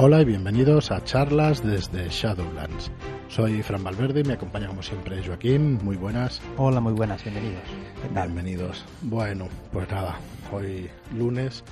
[0.00, 2.92] Hola y bienvenidos a charlas desde Shadowlands.
[3.26, 5.80] Soy Fran Valverde y me acompaña como siempre Joaquín.
[5.82, 6.40] Muy buenas.
[6.56, 7.64] Hola, muy buenas, bienvenidos.
[8.14, 8.84] Bienvenidos.
[9.02, 10.20] Bueno, pues nada,
[10.52, 11.64] hoy lunes.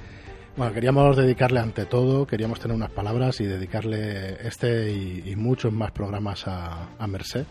[0.56, 5.93] Bueno, queríamos dedicarle ante todo, queríamos tener unas palabras y dedicarle este y, muchos más
[5.93, 7.46] programas a, a Merced.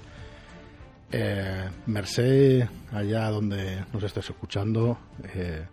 [1.10, 4.98] Eh, Merced, allá donde nos estés escuchando,
[5.36, 5.64] eh,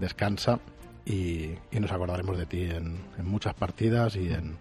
[0.00, 0.58] descansa
[1.06, 4.58] y, nos acordaremos de ti en, muchas partidas y en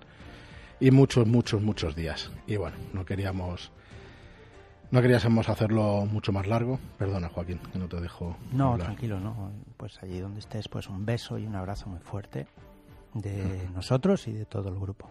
[0.80, 2.32] y muchos, muchos, muchos días.
[2.48, 3.72] Y bueno, no queríamos
[4.92, 6.80] no queríamos hacerlo mucho más largo.
[6.98, 8.38] Perdona, Joaquín, que no te dejo.
[8.52, 9.52] No, tranquilo, no.
[9.78, 12.48] Pues allí donde estés, pues un beso y un abrazo muy fuerte
[13.14, 15.10] de nosotros y de todo el grupo.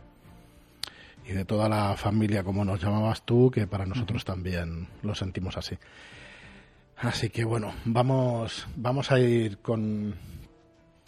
[1.27, 5.57] Y de toda la familia, como nos llamabas tú, que para nosotros también lo sentimos
[5.57, 5.77] así.
[6.99, 10.15] Así que bueno, vamos, vamos a ir con,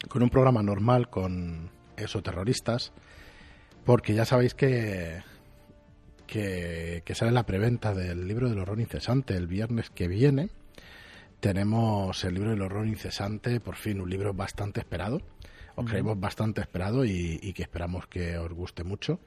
[0.09, 1.69] con un programa normal con
[2.23, 2.93] terroristas
[3.85, 5.23] porque ya sabéis que,
[6.27, 10.49] que, sale la preventa del libro del horror incesante el viernes que viene.
[11.39, 15.21] Tenemos el libro del horror incesante, por fin un libro bastante esperado,
[15.75, 19.19] os creemos bastante esperado y, que esperamos que os guste mucho.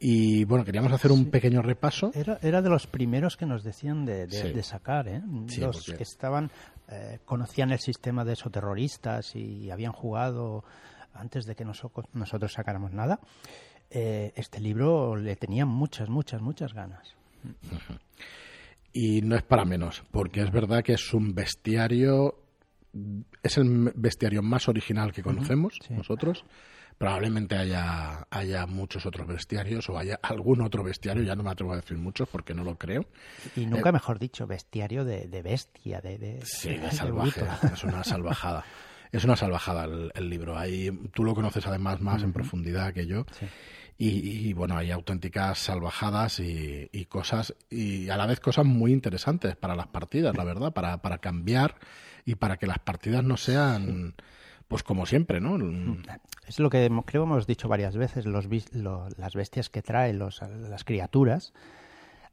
[0.00, 2.12] Y bueno, queríamos hacer un pequeño repaso.
[2.14, 5.22] Era, era, de los primeros que nos decían de, sacar, ¿eh?
[5.58, 6.50] los que estaban,
[6.88, 10.64] eh, conocían el sistema de esos terroristas y habían jugado
[11.14, 13.18] antes de que nosotros, nosotros sacáramos nada.
[13.90, 17.16] Eh, este libro le tenían muchas, muchas, muchas ganas.
[18.92, 22.36] Y no es para menos, porque es verdad que es un bestiario,
[23.42, 26.44] es el bestiario más original que conocemos nosotros
[26.98, 31.72] probablemente haya, haya muchos otros bestiarios o haya algún otro bestiario, ya no me atrevo
[31.72, 33.06] a decir muchos porque no lo creo.
[33.56, 37.40] Y nunca, eh, mejor dicho, bestiario de, bestia, de, de, sí, de salvaje,
[37.72, 38.64] es una salvajada.
[39.10, 40.58] Es una salvajada el, libro.
[40.58, 43.24] Ahí, tú lo conoces además más en profundidad que yo.
[43.96, 49.56] Y, bueno, hay auténticas salvajadas y, y, cosas, y a la vez cosas muy interesantes
[49.56, 51.76] para las partidas, la verdad, para, para cambiar
[52.26, 54.14] y para que las partidas no sean
[54.68, 55.58] pues como siempre, ¿no?
[56.48, 60.82] Es lo que creo hemos dicho varias veces, los, las bestias que traen los, las
[60.82, 61.52] criaturas,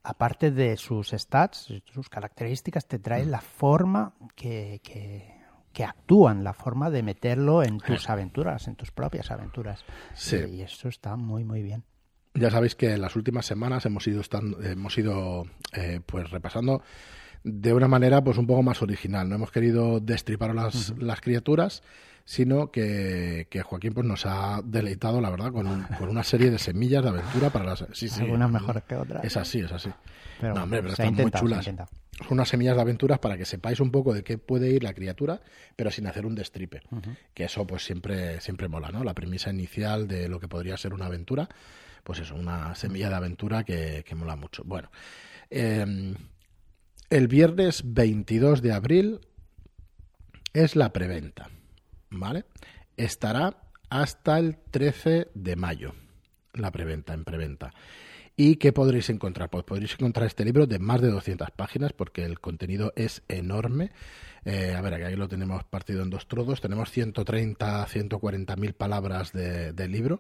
[0.04, 4.80] aparte de sus stats, sus características, te traen la forma que,
[5.74, 9.84] que, actúan, la forma de meterlo en tus aventuras, en tus propias aventuras.
[10.14, 10.38] Sí.
[10.50, 11.84] Y eso está muy, muy bien.
[12.34, 14.22] Ya sabéis que en las últimas semanas hemos ido,
[14.64, 16.82] hemos ido eh, pues repasando
[17.44, 19.28] de una manera pues un poco más original.
[19.28, 21.84] No hemos querido destripar las, las criaturas,
[22.26, 27.04] sino que, Joaquín pues nos ha deleitado, la verdad, con, con, una serie de semillas
[27.04, 27.86] de aventura para las...
[27.94, 29.24] Sí, sí, Algunas mejores que otras.
[29.24, 29.92] Es así, es así.
[30.42, 31.66] Pero, no, hombre, pero están muy chulas.
[31.66, 34.94] Son unas semillas de aventuras para que sepáis un poco de qué puede ir la
[34.94, 35.40] criatura,
[35.76, 36.82] pero sin hacer un destripe.
[37.34, 39.04] Que eso pues siempre, siempre mola, ¿no?
[39.04, 41.48] La premisa inicial de lo que podría ser una aventura,
[42.04, 44.64] pues eso, una semilla de aventura que, que mola mucho.
[44.66, 44.90] Bueno,
[45.52, 46.16] em,
[47.10, 49.20] el viernes 22 de abril
[50.54, 51.50] es la preventa.
[52.20, 52.46] ¿Vale?
[52.98, 53.58] Estará
[53.90, 55.94] hasta el 13 de mayo,
[56.54, 57.74] la preventa, en preventa.
[58.38, 59.50] ¿Y qué podréis encontrar?
[59.50, 63.92] Pues podréis encontrar este libro de más de 200 páginas porque el contenido es enorme.
[64.44, 66.60] Eh, a ver, aquí lo tenemos partido en dos trodos.
[66.60, 70.20] Tenemos 130, 140 mil palabras de, de libro.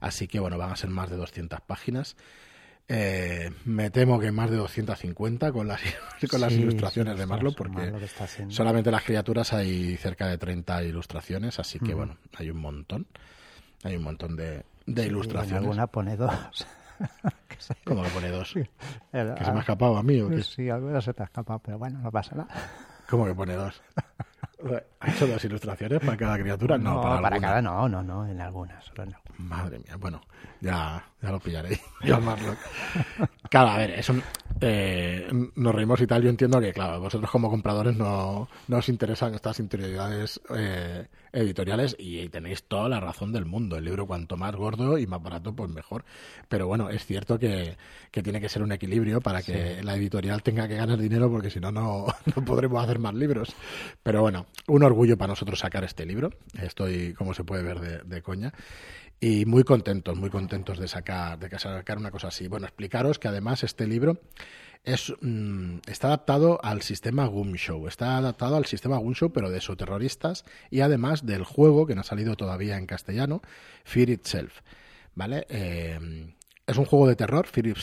[0.00, 2.16] Así que, bueno, van a ser más de 200 páginas.
[2.86, 5.80] Eh, me temo que más de 250 con las,
[6.30, 7.92] con las ilustraciones de Marlo, porque
[8.48, 13.06] solamente las criaturas hay cerca de 30 ilustraciones, así que bueno, hay un montón.
[13.84, 15.62] Hay un montón de, de ilustraciones.
[15.62, 16.66] alguna pone dos.
[17.84, 18.52] ¿Cómo que pone dos?
[18.52, 18.64] ¿Que
[19.12, 20.42] se me ha escapado a mí o qué?
[20.42, 22.48] Sí, alguna se te ha escapado, pero bueno, no pasa nada.
[23.08, 23.80] ¿Cómo que pone dos?
[25.00, 26.78] ¿Ha hecho dos ilustraciones para cada criatura?
[26.78, 29.18] No, para, para cada no, no, no, en algunas, solo no.
[29.38, 30.20] Madre mía, bueno,
[30.60, 31.78] ya, ya lo pillaré.
[32.02, 32.58] Yo Marlock.
[33.50, 34.14] Claro, a ver, eso
[34.66, 36.22] eh, nos reímos y tal.
[36.22, 41.94] Yo entiendo que, claro, vosotros como compradores no, no os interesan estas interioridades eh, editoriales
[41.98, 43.76] y tenéis toda la razón del mundo.
[43.76, 46.06] El libro, cuanto más gordo y más barato, pues mejor.
[46.48, 47.76] Pero bueno, es cierto que,
[48.10, 51.50] que tiene que ser un equilibrio para que la editorial tenga que ganar dinero, porque
[51.50, 52.06] si no, no
[52.46, 53.54] podremos hacer más libros.
[54.02, 56.30] Pero bueno, un orgullo para nosotros sacar este libro.
[56.58, 58.54] Estoy, como se puede ver, de, de coña
[59.20, 62.48] y muy contentos, muy contentos de sacar, de sacar una cosa así.
[62.48, 64.20] Bueno, explicaros que además este libro
[64.84, 70.44] es, mm, está adaptado al sistema Show, está adaptado al sistema Show, pero de terroristas
[70.70, 73.40] y además del juego que no ha salido todavía en castellano,
[73.84, 74.60] Fear Itself,
[75.14, 75.46] ¿vale?
[75.48, 76.34] Eh,
[76.66, 77.74] es un juego de terror, Fear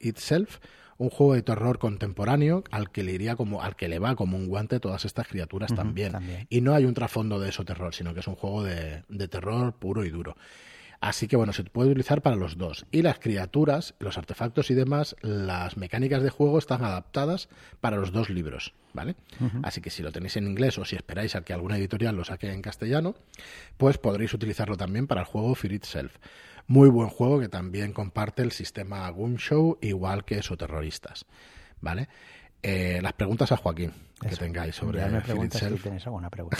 [0.00, 0.58] Itself,
[0.98, 4.36] un juego de terror contemporáneo al que le iría como al que le va como
[4.36, 6.46] un guante todas estas criaturas también.
[6.48, 9.28] y no hay un trasfondo de eso terror sino que es un juego de, de
[9.28, 10.36] terror puro y duro
[11.00, 12.86] Así que bueno, se puede utilizar para los dos.
[12.90, 17.48] Y las criaturas, los artefactos y demás, las mecánicas de juego están adaptadas
[17.80, 19.14] para los dos libros, ¿vale?
[19.62, 22.24] Así que si lo tenéis en inglés o si esperáis a que alguna editorial lo
[22.24, 23.14] saque en castellano,
[23.76, 26.16] pues podréis utilizarlo también para el juego Fear Itself.
[26.68, 31.26] Muy buen juego que también comparte el sistema Show igual que Terroristas,
[31.80, 32.08] ¿vale?
[32.62, 35.00] Eh, las preguntas a Joaquín que tengáis sobre.
[35.76, 36.58] Si tenéis alguna pregunta.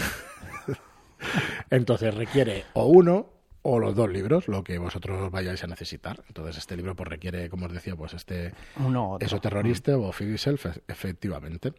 [1.71, 3.31] Entonces requiere o uno
[3.63, 6.23] o los dos libros, lo que vosotros vayáis a necesitar.
[6.29, 10.31] Entonces este libro pues requiere, como os decía, pues este Uno, eso terrorista o Fear
[10.31, 11.73] Itself, efectivamente.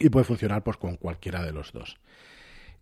[0.00, 1.98] Y puede funcionar pues con cualquiera de los dos.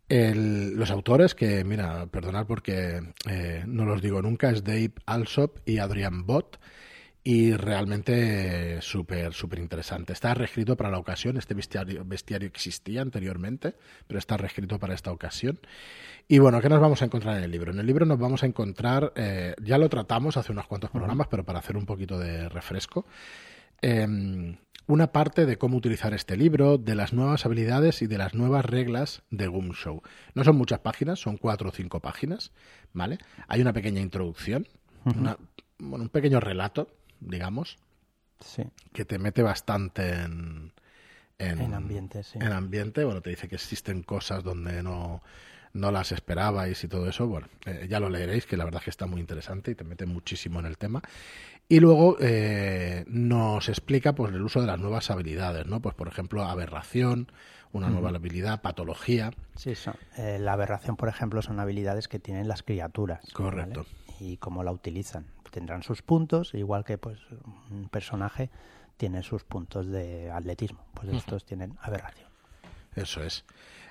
[0.08, 5.78] Los autores, que mira, perdonad porque eh, no los digo nunca, es Dave Alsop y
[5.78, 6.58] Adrian Bott
[7.26, 10.12] y realmente súper, súper interesante.
[10.12, 13.74] Está reescrito para la ocasión, este bestiario, bestiario existía anteriormente,
[14.06, 15.58] pero está reescrito para esta ocasión.
[16.28, 17.72] Y bueno, ¿qué nos vamos a encontrar en el libro?
[17.72, 21.26] En el libro nos vamos a encontrar, eh, ya lo tratamos hace unos cuantos programas,
[21.28, 23.06] pero para hacer un poquito de refresco,
[23.80, 28.34] em, una parte de cómo utilizar este libro, de las nuevas habilidades y de las
[28.34, 30.02] nuevas reglas de Goom Show.
[30.34, 32.52] No son muchas páginas, son cuatro o cinco páginas,
[32.92, 33.18] ¿vale?
[33.48, 34.68] Hay una pequeña introducción,
[35.04, 36.88] un pequeño relato
[37.26, 37.78] digamos,
[38.92, 40.72] que te mete bastante en,
[41.38, 42.22] en, ambiente.
[42.34, 45.22] En ambiente, bueno, te dice que existen cosas donde no,
[45.74, 47.26] no las esperabais y todo eso.
[47.26, 49.84] Bueno, eh, ya lo leeréis, que la verdad es que está muy interesante y te
[49.84, 51.02] mete muchísimo en el tema.
[51.68, 55.80] Y luego eh, nos explica pues el uso de las nuevas habilidades, ¿no?
[55.80, 57.30] Pues por ejemplo, aberración,
[57.72, 59.32] una nueva habilidad, patología.
[59.56, 59.74] Sí,
[60.16, 63.20] eh, la aberración, por ejemplo, son habilidades que tienen las criaturas.
[63.32, 63.86] Correcto.
[64.20, 67.20] Y cómo la utilizan tendrán sus puntos, igual que pues
[67.70, 68.50] un personaje
[68.96, 72.28] tiene sus puntos de atletismo, pues estos tienen aberración.
[72.96, 73.44] Eso es.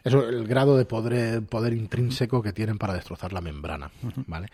[0.03, 3.91] Eso, el grado de poder, poder intrínseco que tienen para destrozar la membrana,
[4.27, 4.47] ¿vale?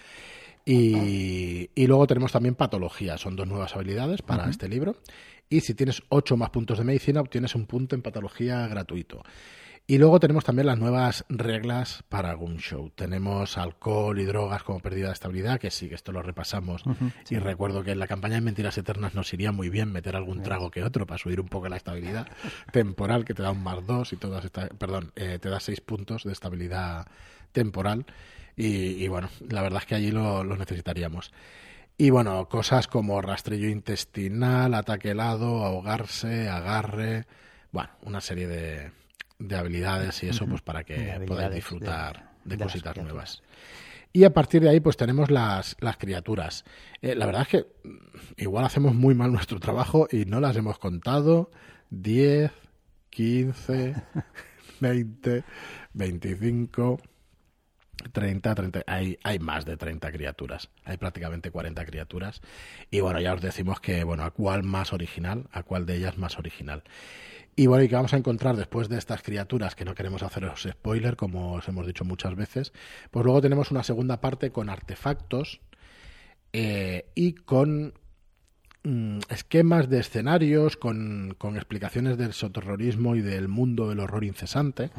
[0.65, 4.97] Y, y, luego tenemos también patología, son dos nuevas habilidades para este libro.
[5.49, 9.23] Y si tienes ocho más puntos de medicina, obtienes un punto en patología gratuito.
[9.89, 12.91] Y luego tenemos también las nuevas reglas para Goon Show.
[12.91, 16.83] Tenemos alcohol y drogas como pérdida de estabilidad, que sí, que esto lo repasamos.
[17.27, 20.43] Y recuerdo que en la campaña de Mentiras Eternas nos iría muy bien meter algún
[20.43, 22.27] trago que otro para subir un poco la estabilidad
[22.71, 25.81] temporal, que te da un más dos y todas estas, perdón, eh, te da seis
[25.81, 27.07] puntos de estabilidad
[27.51, 28.05] temporal.
[28.55, 31.31] Y, bueno, la verdad es que allí lo, lo necesitaríamos.
[31.97, 37.25] Y bueno, cosas como rastrillo intestinal, ataque helado, ahogarse, agarre,
[37.71, 38.91] bueno, una serie de,
[39.39, 43.41] de habilidades y eso, pues para que podáis disfrutar de, cositas nuevas.
[44.11, 46.65] Y a partir de ahí, pues tenemos las, las criaturas.
[47.01, 47.97] Eh, la verdad es que mm,
[48.37, 51.51] igual hacemos muy mal nuestro trabajo y no las hemos contado.
[51.91, 52.51] 10,
[53.09, 53.95] 15,
[54.79, 55.43] 20,
[55.93, 56.99] 25,
[58.11, 58.83] 30, 30.
[58.87, 60.69] Hay, hay más de 30 criaturas.
[60.85, 62.41] Hay prácticamente 40 criaturas.
[62.89, 66.17] Y bueno, ya os decimos que, bueno, a cuál más original, a cuál de ellas
[66.17, 66.83] más original.
[67.55, 69.75] Y bueno, ¿y qué vamos a encontrar después de estas criaturas?
[69.75, 72.71] Que no queremos haceros spoiler, como os hemos dicho muchas veces.
[73.11, 75.59] Pues luego tenemos una segunda parte con artefactos
[76.53, 77.93] eh, y con
[78.83, 84.89] mm, esquemas de escenarios, con, explicaciones del soterrorismo y del mundo del horror incesante.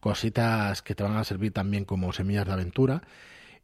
[0.00, 3.02] Cositas que te van a servir también como semillas de aventura.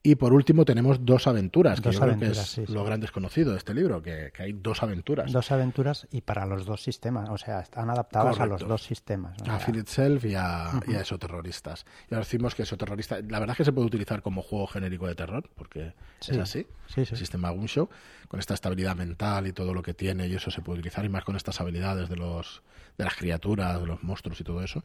[0.05, 3.59] Y por último tenemos dos aventuras, que yo creo que es lo gran desconocido de
[3.59, 5.31] este libro, que, hay dos aventuras.
[5.31, 9.37] Dos aventuras y para los dos sistemas, o sea, están adaptadas a los dos sistemas.
[9.49, 11.87] A Fear Itself y a, uh y Esoterroristas.
[12.11, 15.07] Y ahora decimos que Esoterrorista, la verdad es que se puede utilizar como juego genérico
[15.07, 16.67] de terror, porque es así,
[16.97, 17.89] el sistema Gunshow,
[18.27, 21.11] con esta estabilidad mental y todo lo que tiene, y eso se puede utilizar, y
[21.11, 22.63] más con estas habilidades de los
[22.99, 24.85] de las criaturas, de los monstruos y todo eso.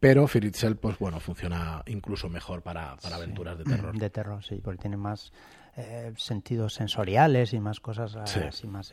[0.00, 3.98] Pero Fear Itself, pues bueno, funciona incluso mejor para, para aventuras de terror.
[3.98, 5.32] De terror, sí, porque tiene más
[5.76, 8.92] eh, sentidos sensoriales y más cosas así más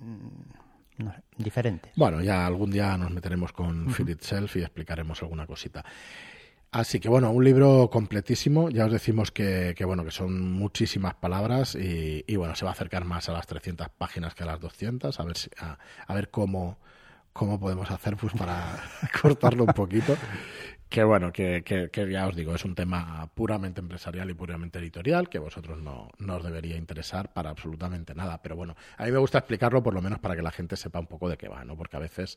[0.00, 1.92] mm, diferentes.
[1.96, 5.84] Bueno, ya algún día nos meteremos con Fear Itself y explicaremos alguna cosita.
[6.72, 8.70] Así que bueno, un libro completísimo.
[8.70, 12.70] Ya os decimos que, que bueno que son muchísimas palabras y, y, bueno se va
[12.70, 15.20] a acercar más a las 300 páginas que a las 200.
[15.20, 16.78] A ver si, a, a ver cómo
[17.32, 18.78] cómo podemos hacer pues para
[19.22, 20.16] cortarlo un poquito.
[20.88, 25.30] Que bueno, que, que, ya os digo, es un tema puramente empresarial y puramente editorial,
[25.30, 28.42] que vosotros no, no, os debería interesar para absolutamente nada.
[28.42, 31.00] Pero bueno, a mí me gusta explicarlo por lo menos para que la gente sepa
[31.00, 31.78] un poco de qué va, ¿no?
[31.78, 32.36] Porque a veces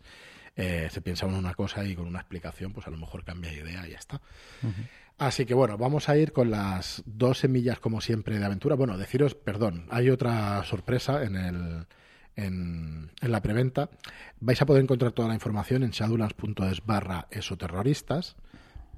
[0.55, 3.51] eh, se piensa en una cosa y con una explicación, pues a lo mejor cambia
[3.51, 4.21] de idea y ya está.
[5.17, 8.75] Así que bueno, vamos a ir con las dos semillas, como siempre, de aventura.
[8.75, 11.87] Bueno, deciros, perdón, hay otra sorpresa en el
[12.35, 13.89] en, la preventa.
[14.39, 18.35] Vais a poder encontrar toda la información en shadowlands.es barra esoterroristas.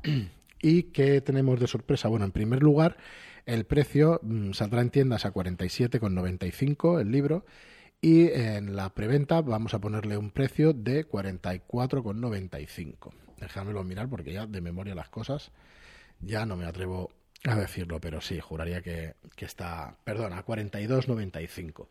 [0.62, 2.08] ¿Y qué tenemos de sorpresa?
[2.08, 2.98] Bueno, en primer lugar,
[3.46, 7.46] El precio mm, saldrá en tiendas a 47,95 el libro
[8.01, 13.13] y en la preventa vamos a ponerle un precio de 44,95.
[13.39, 15.51] Déjamelo mirar porque ya de memoria las cosas
[16.20, 17.12] ya no me atrevo
[17.46, 21.88] a decirlo, pero sí, juraría que, que está, perdón, a 42,95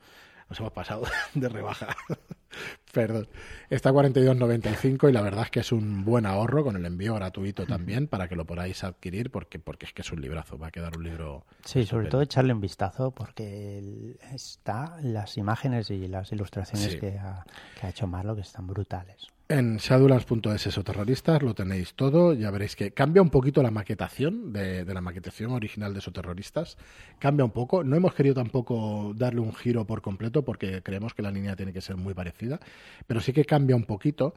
[0.49, 1.97] nos hemos pasado de rebaja.
[2.93, 3.29] Perdón.
[3.69, 7.15] Está a 42.95 y la verdad es que es un buen ahorro con el envío
[7.15, 10.69] gratuito también para que lo podáis adquirir porque, porque es que es un librazo, va
[10.69, 11.45] a quedar un libro.
[11.65, 17.45] Sí, sobre todo echarle un vistazo porque está las imágenes y las ilustraciones que, ha,
[17.79, 19.29] que ha hecho Marlo que están brutales.
[19.49, 22.35] En shadowlands.es Soterroristas lo tenéis todo.
[22.35, 26.77] Ya veréis que cambia un poquito la maquetación de, la maquetación original de Soterroristas.
[27.21, 27.85] Cambia un poco.
[27.85, 31.73] No hemos querido tampoco darle un giro por completo porque creemos que la línea tiene
[31.73, 32.59] que ser muy parecida.
[33.07, 34.35] Pero sí que cambia un poquito.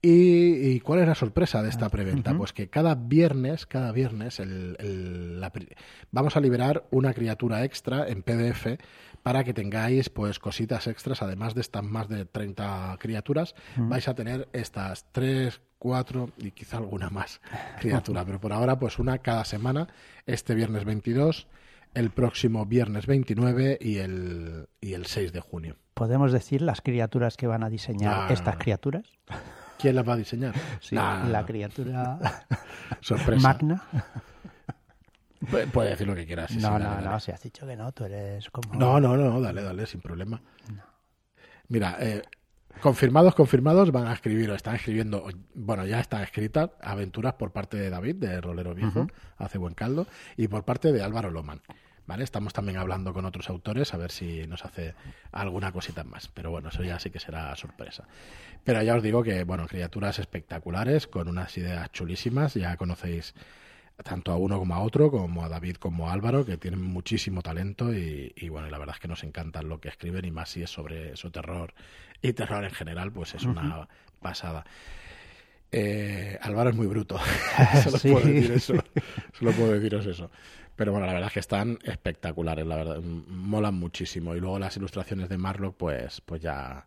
[0.00, 2.36] ¿Y, cuál es la sorpresa de esta ah, preventa?
[2.36, 4.40] Pues que cada viernes, cada viernes,
[6.12, 8.66] vamos a liberar una criatura extra en PDF
[9.24, 14.14] para que tengáis pues cositas extras, además de estas más de 30 criaturas, vais a
[14.14, 17.40] tener estas 3, 4 y quizá alguna más
[17.80, 19.88] criatura, pero por ahora pues una cada semana,
[20.26, 21.48] este viernes 22,
[21.94, 25.76] el próximo viernes 29 y el, y el 6 de junio.
[25.94, 29.06] ¿Podemos decir las criaturas que van a diseñar estas criaturas?
[29.78, 30.54] ¿Quién las va a diseñar?
[30.80, 32.18] Sí, la criatura
[33.00, 33.48] Sorpresa.
[33.48, 33.82] magna.
[35.72, 36.54] Puede decir lo que quieras.
[36.56, 38.74] no, no, no, si has dicho que no, tú eres como...
[38.74, 40.40] No, no, no, dale, dale, sin problema.
[41.68, 42.22] Mira, eh,
[42.80, 47.76] confirmados, confirmados, van a escribir o están escribiendo, bueno, ya están escritas aventuras por parte
[47.76, 49.08] de David, de Rolero Viejo,
[49.38, 51.62] hace buen caldo, y por parte de Álvaro Loman.
[52.06, 52.22] ¿Vale?
[52.22, 54.94] Estamos también hablando con otros autores a ver si nos hace
[55.32, 56.28] alguna cosita más.
[56.28, 58.04] Pero bueno, eso ya sí que será sorpresa.
[58.62, 62.52] Pero ya os digo que, bueno, criaturas espectaculares, con unas ideas chulísimas.
[62.54, 63.34] Ya conocéis
[64.02, 67.42] tanto a uno como a otro, como a David como a Álvaro, que tienen muchísimo
[67.42, 70.62] talento y, bueno, la verdad es que nos encanta lo que escriben y más si
[70.62, 71.74] es sobre su terror
[72.20, 73.88] y terror en general, pues es una
[74.20, 74.64] pasada.
[75.70, 77.18] Eh, Álvaro es muy bruto,
[77.82, 78.74] solo puedo decir eso,
[79.32, 80.30] solo puedo deciros eso.
[80.76, 84.34] Pero bueno, la verdad es que están espectaculares, la verdad, molan muchísimo.
[84.34, 86.86] Y luego las ilustraciones de Marlock, pues, pues ya,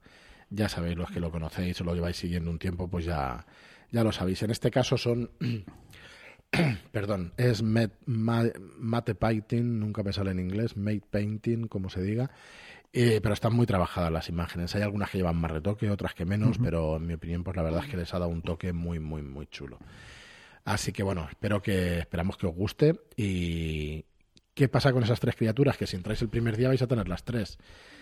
[0.50, 3.46] ya sabéis, los que lo conocéis o lo lleváis siguiendo un tiempo, pues ya,
[3.92, 4.44] ya lo sabéis.
[4.44, 5.32] En este caso son
[6.92, 12.32] perdón, es mate painting, nunca me sale en inglés, mate painting, como se diga,
[12.94, 14.74] eh, pero están muy trabajadas las imágenes.
[14.76, 17.64] Hay algunas que llevan más retoque, otras que menos, pero en mi opinión, pues la
[17.64, 19.78] verdad es que les ha dado un toque muy, muy, muy chulo.
[20.66, 23.00] Así que bueno, espero que esperamos que os guste.
[23.16, 24.04] ¿Y
[24.58, 25.78] qué pasa con esas tres criaturas?
[25.78, 27.60] Que si entráis el primer día vais a tener las tres.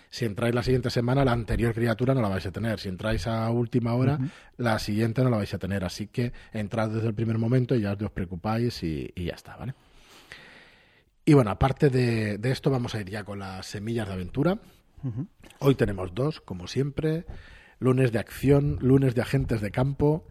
[0.08, 2.80] Si entráis la siguiente semana, la anterior criatura no la vais a tener.
[2.80, 4.18] Si entráis a última hora,
[4.56, 5.84] la siguiente no la vais a tener.
[5.84, 9.74] Así que entrad desde el primer momento y ya os preocupáis y, ya está, ¿vale?
[11.26, 14.58] Y bueno, aparte de, esto, vamos a ir ya con las semillas de aventura.
[15.58, 17.26] Hoy tenemos dos, como siempre.
[17.78, 20.26] Lunes de acción, lunes de agentes de campo.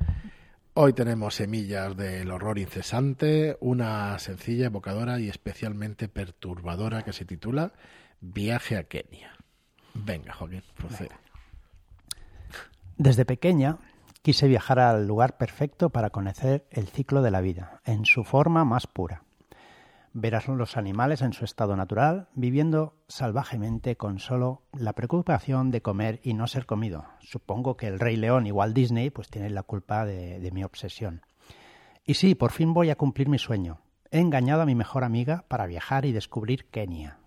[0.78, 7.72] Hoy tenemos semillas del horror incesante, una sencilla, evocadora y especialmente perturbadora que se titula
[8.20, 9.38] Viaje a Kenia.
[9.94, 11.12] Venga, Joaquín, procede.
[12.98, 13.78] Desde pequeña
[14.22, 18.66] quise viajar al lugar perfecto para conocer el ciclo de la vida, en su forma
[18.66, 19.25] más pura.
[20.18, 25.82] Ver a los animales en su estado natural, viviendo salvajemente con solo la preocupación de
[25.82, 27.06] comer y no ser comido.
[27.20, 31.22] Supongo que el Rey León, igual Disney, pues tiene la culpa de, de mi obsesión.
[32.06, 33.82] Y sí, por fin voy a cumplir mi sueño.
[34.10, 37.20] He engañado a mi mejor amiga para viajar y descubrir Kenia,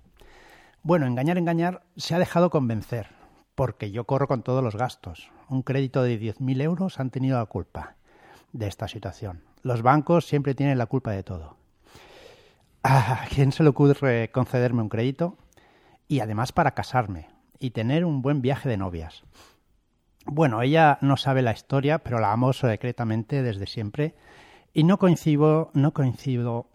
[0.82, 3.08] bueno, engañar, engañar, se ha dejado convencer,
[3.54, 5.30] porque yo corro con todos los gastos.
[5.48, 7.96] Un crédito de 10.000 euros han tenido la culpa
[8.52, 9.42] de esta situación.
[9.62, 11.56] Los bancos siempre tienen la culpa de todo.
[12.82, 15.36] ¿A quién se le ocurre concederme un crédito?
[16.06, 19.24] Y además para casarme y tener un buen viaje de novias.
[20.24, 24.14] Bueno, ella no sabe la historia, pero la amo secretamente desde siempre
[24.72, 26.66] y no coincido, no coincido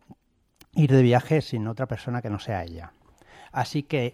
[0.74, 2.94] ir de viaje sin otra persona que no sea ella.
[3.52, 4.12] Así que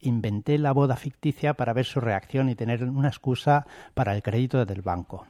[0.00, 4.66] inventé la boda ficticia para ver su reacción y tener una excusa para el crédito
[4.66, 5.24] del banco.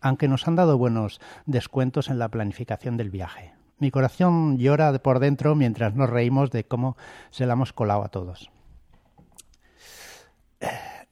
[0.00, 3.59] Aunque nos han dado buenos descuentos en la planificación del viaje.
[3.80, 6.98] Mi corazón llora por dentro mientras nos reímos de cómo
[7.30, 8.50] se la hemos colado a todos.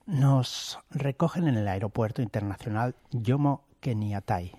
[0.04, 4.52] Nos recogen en el aeropuerto internacional Yomo Kenyatai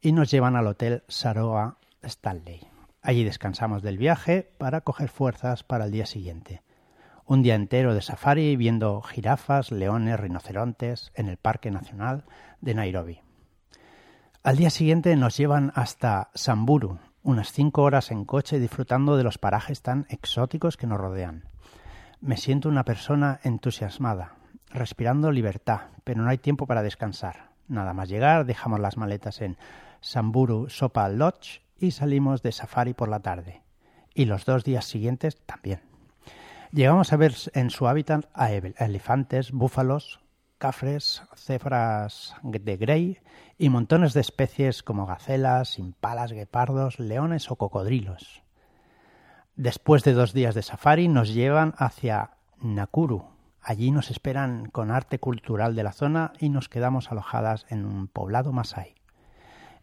[0.00, 2.66] y nos llevan al hotel Saroa Stanley.
[3.02, 6.62] Allí descansamos del viaje para coger fuerzas para el día siguiente.
[7.24, 12.24] Un día entero de safari viendo jirafas, leones, rinocerontes en el Parque Nacional
[12.60, 13.20] de Nairobi.
[14.42, 19.36] Al día siguiente nos llevan hasta Samburu, unas cinco horas en coche disfrutando de los
[19.36, 21.44] parajes tan exóticos que nos rodean.
[22.22, 24.36] Me siento una persona entusiasmada,
[24.70, 27.50] respirando libertad, pero no hay tiempo para descansar.
[27.68, 29.58] Nada más llegar, dejamos las maletas en
[30.00, 33.60] Samburu Sopa Lodge y salimos de safari por la tarde.
[34.14, 35.82] Y los dos días siguientes también.
[36.72, 40.20] Llegamos a ver en su hábitat a elefantes, búfalos,
[40.58, 43.18] cafres, cefras de grey
[43.56, 48.42] y montones de especies como gacelas, impalas, guepardos, leones o cocodrilos.
[49.56, 53.24] Después de dos días de safari nos llevan hacia Nakuru.
[53.60, 58.08] Allí nos esperan con arte cultural de la zona y nos quedamos alojadas en un
[58.08, 58.94] poblado masái.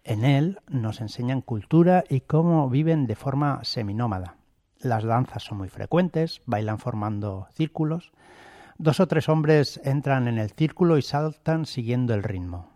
[0.04, 4.36] En él nos enseñan cultura y cómo viven de forma seminómada.
[4.80, 8.12] Las danzas son muy frecuentes, bailan formando círculos.
[8.78, 12.74] Dos o tres hombres entran en el círculo y saltan siguiendo el ritmo,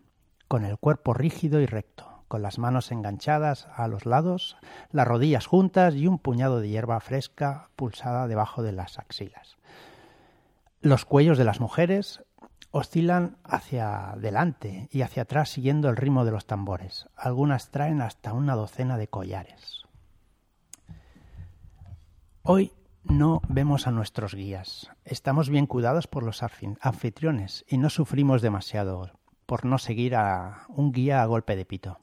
[0.48, 4.56] con el cuerpo rígido y recto, con las manos enganchadas a los lados,
[4.92, 9.58] las rodillas juntas y un puñado de hierba fresca pulsada debajo de las axilas.
[10.80, 12.24] Los cuellos de las mujeres
[12.72, 17.10] oscilan hacia adelante y hacia atrás siguiendo el ritmo de los tambores.
[17.18, 19.84] Algunas traen hasta una docena de collares.
[22.44, 22.72] Hoy
[23.10, 24.92] no vemos a nuestros guías.
[25.04, 29.12] Estamos bien cuidados por los anfitriones y no sufrimos demasiado
[29.46, 32.00] por no seguir a un guía a golpe de pito.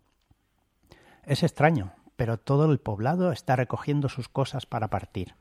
[1.22, 5.34] Es extraño, pero todo el poblado está recogiendo sus cosas para partir.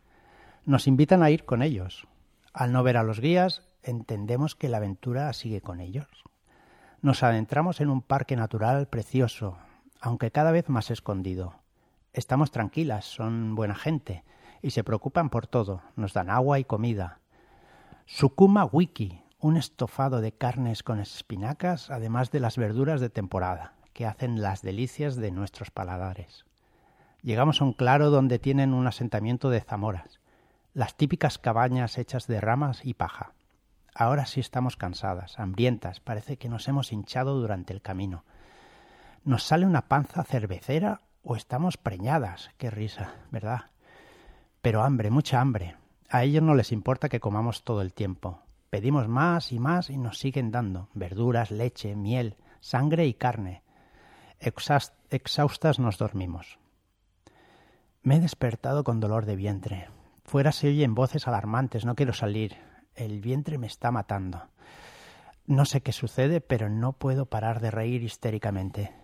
[0.65, 2.07] Nos invitan a ir con ellos.
[2.53, 6.07] Al no ver a los guías, entendemos que la aventura sigue con ellos.
[7.01, 9.57] Nos adentramos en un parque natural precioso,
[9.99, 11.55] aunque cada vez más escondido.
[12.13, 14.23] Estamos tranquilas, son buena gente
[14.61, 17.19] y se preocupan por todo, nos dan agua y comida.
[18.05, 24.05] Sukuma Wiki, un estofado de carnes con espinacas, además de las verduras de temporada, que
[24.05, 26.45] hacen las delicias de nuestros paladares.
[27.21, 30.19] Llegamos a un claro donde tienen un asentamiento de zamoras,
[30.73, 33.33] las típicas cabañas hechas de ramas y paja.
[33.95, 38.25] Ahora sí estamos cansadas, hambrientas, parece que nos hemos hinchado durante el camino.
[39.23, 42.51] ¿Nos sale una panza cervecera o estamos preñadas?
[42.57, 43.71] Qué risa, ¿verdad?
[44.65, 45.75] Pero hambre, mucha hambre.
[46.09, 48.41] A ellos no les importa que comamos todo el tiempo.
[48.71, 53.61] Pedimos más y más y nos siguen dando verduras, leche, miel, sangre y carne.
[54.39, 56.57] exhaustas nos dormimos.
[58.01, 59.87] Me he despertado con dolor de vientre.
[60.23, 61.85] Fuera se oyen voces alarmantes.
[61.85, 62.55] No quiero salir.
[62.95, 64.47] El vientre me está matando.
[65.45, 68.95] No sé qué sucede, pero no puedo parar de reír histéricamente.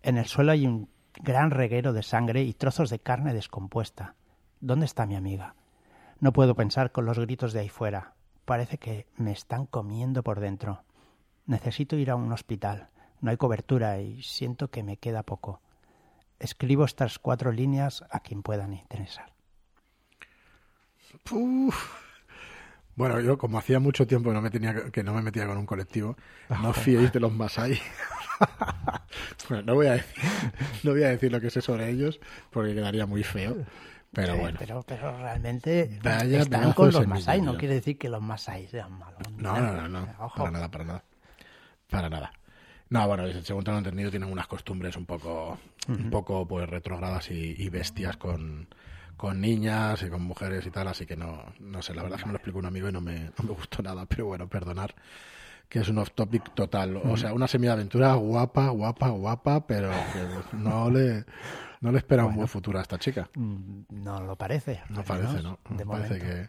[0.00, 0.88] En el suelo hay un
[1.20, 4.14] gran reguero de sangre y trozos de carne descompuesta.
[4.64, 5.56] ¿Dónde está mi amiga?
[6.20, 8.14] No puedo pensar con los gritos de ahí fuera.
[8.46, 10.84] Parece que me están comiendo por dentro.
[11.44, 12.88] Necesito ir a un hospital.
[13.20, 15.60] No hay cobertura y siento que me queda poco.
[16.38, 19.34] Escribo estas cuatro líneas a quien puedan interesar.
[22.96, 25.58] Bueno, yo como hacía mucho tiempo que no me, tenía, que no me metía con
[25.58, 26.16] un colectivo,
[26.48, 27.78] no fiéis de los Masai.
[29.50, 30.22] bueno, no voy, a decir,
[30.84, 32.18] no voy a decir lo que sé sobre ellos
[32.50, 33.56] porque quedaría muy feo.
[34.14, 34.56] Pero bueno.
[34.58, 39.20] Pero, pero realmente están con los Masai, no quiere decir que los Masai sean malos.
[39.36, 40.32] No, no, no, no.
[40.36, 41.04] Para nada, para nada.
[41.90, 42.32] Para nada.
[42.90, 47.68] No, bueno, según tengo entendido, tienen unas costumbres un poco, un poco pues retrogradas y,
[47.68, 48.68] bestias con,
[49.16, 52.22] con niñas y con mujeres y tal, así que no, no sé, la verdad es
[52.22, 54.48] que me lo explicó un amigo y no me, no me gustó nada, pero bueno,
[54.48, 54.94] perdonar
[55.68, 56.96] que es un off topic total.
[56.96, 61.24] O sea, una semiaventura guapa, guapa, guapa, pero que no le
[61.80, 63.28] no le espera un buen futuro a esta chica.
[63.34, 64.82] Mm, no lo parece.
[64.88, 65.58] No parece, ¿no?
[65.68, 66.48] de parece que,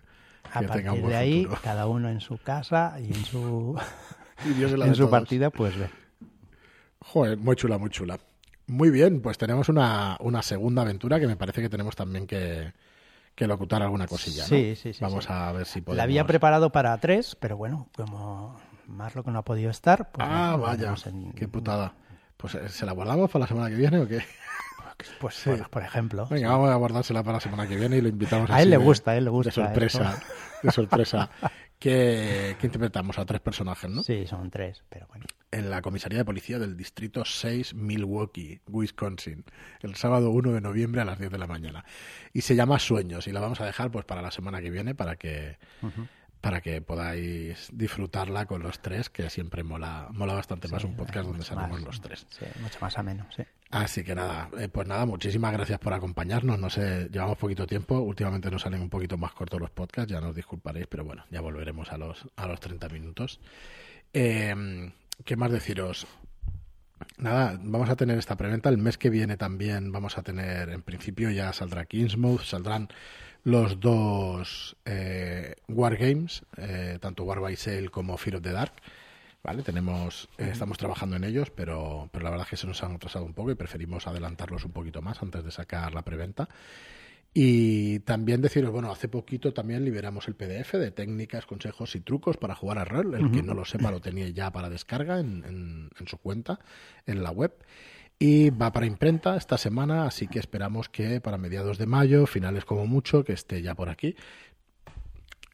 [0.53, 3.77] a partir de ahí, cada uno en su casa y en su,
[4.45, 5.89] en su partida, pues ve.
[6.99, 8.17] Joder, muy chula, muy chula.
[8.67, 12.71] Muy bien, pues tenemos una, una segunda aventura que me parece que tenemos también que,
[13.35, 14.43] que locutar alguna cosilla.
[14.43, 14.47] ¿no?
[14.47, 14.99] Sí, sí, sí.
[15.01, 15.97] Vamos a ver si podemos.
[15.97, 18.55] La había preparado para tres, pero bueno, como
[18.87, 20.11] más lo que no ha podido estar.
[20.11, 20.93] Pues ah, vaya,
[21.35, 21.93] qué putada.
[22.37, 24.23] Pues eh, ¿se la guardamos para la semana que viene o qué?
[25.19, 26.27] Pues, por, ejemplo.
[26.29, 28.77] Venga, vamos a guardársela para la semana que viene y lo invitamos a él le
[28.77, 29.49] gusta, a él le gusta.
[29.49, 29.55] De
[29.89, 30.19] sorpresa,
[30.63, 31.29] de sorpresa.
[31.79, 34.03] que, interpretamos a tres personajes, ¿no?
[34.03, 35.25] Sí, son tres, pero bueno.
[35.51, 39.45] En la comisaría de policía del distrito 6, Milwaukee, Wisconsin,
[39.81, 41.85] el sábado 1 de noviembre a las 10 de la mañana.
[42.33, 44.95] Y se llama Sueños y la vamos a dejar pues para la semana que viene
[44.95, 45.57] para que
[46.41, 51.27] para que podáis disfrutarla con los tres, que siempre mola, mola bastante más un podcast
[51.27, 52.25] donde salimos los tres.
[52.29, 53.43] Sí, mucho más ameno, sí.
[53.71, 56.59] Así que nada, eh, pues nada, muchísimas gracias por acompañarnos.
[56.59, 60.21] No sé, llevamos poquito tiempo, últimamente nos salen un poquito más cortos los podcasts, ya
[60.21, 63.39] nos disculparéis, pero bueno, ya volveremos a los, a los 30 minutos.
[64.13, 64.91] Em,
[65.23, 66.07] ¿Qué más deciros?
[67.17, 68.69] nada, vamos a tener esta preventa.
[68.69, 72.89] El mes que viene también vamos a tener, en principio ya saldrá Kingsmouth, saldrán
[73.45, 78.73] los dos eh, Wargames, eh, tanto War by Sale como Fear of the Dark.
[79.43, 79.61] ¿Vale?
[79.61, 82.93] Tenemos, eh, estamos trabajando en ellos, pero, pero la verdad es que se nos han
[82.93, 86.49] atrasado un poco y preferimos adelantarlos un poquito más antes de sacar la preventa.
[87.31, 92.37] Y también deciros, bueno, hace poquito también liberamos el PDF de técnicas, consejos y trucos
[92.37, 93.13] para jugar a rol.
[93.13, 96.59] El que no lo sepa lo tenía ya para descarga en, en, su cuenta,
[97.05, 97.53] en la web.
[98.17, 102.63] Y va para imprenta esta semana, así que esperamos que para mediados de mayo, finales
[102.63, 104.15] como mucho, que esté ya por aquí.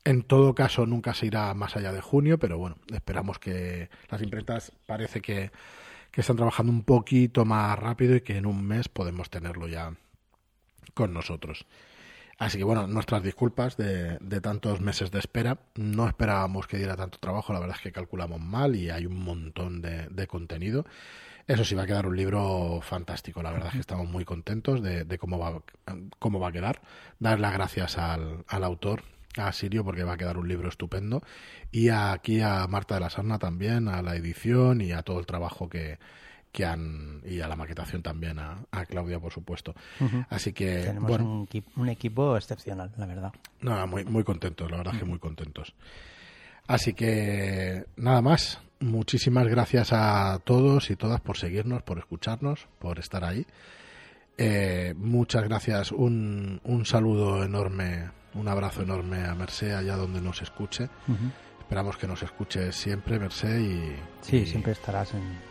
[0.04, 4.21] En todo caso, nunca se irá más allá de junio, pero bueno, esperamos que las
[4.21, 5.52] imprentas parece que,
[6.12, 9.93] que están trabajando un poquito más rápido y que en un mes podemos tenerlo ya
[10.93, 11.65] con nosotros.
[12.42, 15.60] Así que bueno, nuestras disculpas de, tantos meses de espera.
[15.76, 19.20] No esperábamos que diera tanto trabajo, la verdad es que calculamos mal y hay un
[19.24, 20.88] montón de, contenido.
[21.46, 24.82] Eso sí, va a quedar un libro fantástico, la verdad es que estamos muy contentos
[24.82, 25.62] de, cómo, va,
[26.18, 26.82] cómo va a quedar.
[27.20, 29.04] Dar las gracias al, al autor,
[29.38, 31.22] a Sirio, porque va a quedar un libro estupendo.
[31.72, 35.28] Y aquí a Marta de la Sarna también, a la edición y a todo el
[35.28, 36.00] trabajo que,
[36.52, 39.74] que han y a la maquetación también a, Claudia por supuesto.
[40.30, 43.34] Así que tenemos bueno, un, equipo excepcional la verdad.
[43.62, 45.74] No, muy muy contentos la verdad que muy contentos.
[46.68, 48.60] Así que nada más.
[48.80, 53.46] Muchísimas gracias a todos y todas por seguirnos por escucharnos por estar ahí.
[54.40, 55.92] Eh, muchas gracias.
[55.92, 60.90] Un, un saludo enorme un abrazo enorme a Merced allá donde nos escuche.
[61.60, 65.51] Esperamos que nos escuche siempre Merced y sí siempre estarás en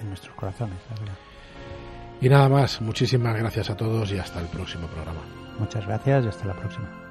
[0.00, 0.78] en nuestros corazones.
[2.20, 5.20] Y nada más, muchísimas gracias a todos y hasta el próximo programa.
[5.58, 7.09] Muchas gracias y hasta la próxima.